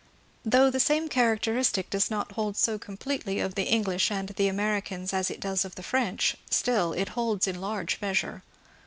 [0.43, 5.13] Though the same characteristic does not hold so completely of the English and the Americans
[5.13, 8.41] as it does of the French, still it holds in large measure.